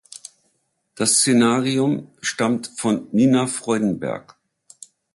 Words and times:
Das 0.95 1.17
Szenarium 1.19 2.09
stammt 2.21 2.71
von 2.75 3.07
Nina 3.11 3.45
Freudenberg. 3.45 4.35